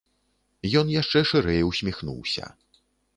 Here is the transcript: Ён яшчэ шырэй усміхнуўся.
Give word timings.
Ён 0.79 0.87
яшчэ 1.01 1.19
шырэй 1.31 1.61
усміхнуўся. 1.69 2.49